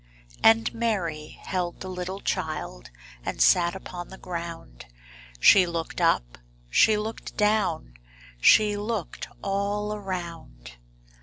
And 0.41 0.73
Mary 0.73 1.27
held 1.39 1.81
the 1.81 1.87
little 1.87 2.21
child 2.21 2.89
And 3.23 3.39
sat 3.39 3.75
upon 3.75 4.07
the 4.09 4.17
ground; 4.17 4.87
She 5.39 5.67
looked 5.67 6.01
up, 6.01 6.39
she 6.71 6.97
looked 6.97 7.37
down, 7.37 7.93
She 8.39 8.75
looked 8.75 9.27
all 9.43 9.93
around. 9.93 10.77